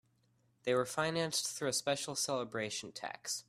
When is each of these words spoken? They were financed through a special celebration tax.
They 0.63 0.73
were 0.73 0.87
financed 0.87 1.47
through 1.51 1.67
a 1.67 1.73
special 1.73 2.15
celebration 2.15 2.91
tax. 2.91 3.39